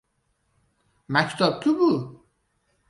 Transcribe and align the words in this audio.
—Maktab- 1.17 1.59
ku 1.61 1.71
bu! 1.77 1.91